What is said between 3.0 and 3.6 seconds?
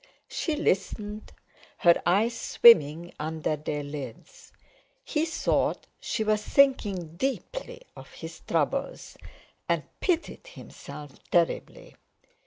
under